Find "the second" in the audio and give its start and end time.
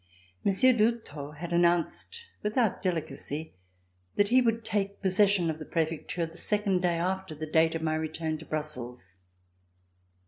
6.25-6.81